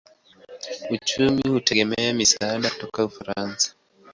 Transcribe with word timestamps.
Uchumi 0.91 1.41
hutegemea 1.51 2.13
misaada 2.13 2.69
kutoka 2.69 2.99
Ufaransa. 3.09 3.67